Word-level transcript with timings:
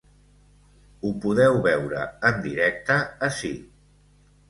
Ho 1.03 1.11
podeu 1.27 1.61
veure 1.69 2.09
en 2.33 2.43
directe 2.49 3.01
ací. 3.33 3.57